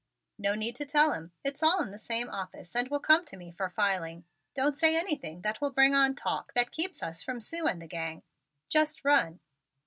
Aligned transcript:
"No 0.39 0.55
need 0.55 0.75
to 0.77 0.85
tell 0.87 1.13
him 1.13 1.31
it's 1.43 1.61
all 1.61 1.79
in 1.79 1.91
the 1.91 1.99
same 1.99 2.27
office 2.27 2.75
and 2.75 2.89
will 2.89 2.99
come 2.99 3.23
to 3.25 3.37
me 3.37 3.51
for 3.51 3.69
filing. 3.69 4.25
Don't 4.55 4.75
say 4.75 4.97
anything 4.97 5.41
that 5.41 5.61
will 5.61 5.69
bring 5.69 5.93
on 5.93 6.15
talk 6.15 6.55
that 6.55 6.71
keeps 6.71 7.03
us 7.03 7.21
from 7.21 7.39
Sue 7.39 7.67
and 7.67 7.79
the 7.79 7.85
gang. 7.85 8.23
Just 8.67 9.05
run!" 9.05 9.41